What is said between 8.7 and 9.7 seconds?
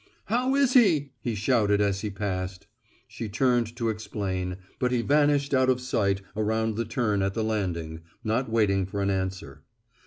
for an answer.